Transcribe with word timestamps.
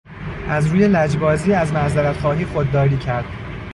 از 0.49 0.67
روی 0.67 0.87
لجبازی 0.87 1.53
از 1.53 1.73
معذرت 1.73 2.17
خواهی 2.17 2.45
خود 2.45 2.71
داری 2.71 2.97
کرد. 2.97 3.25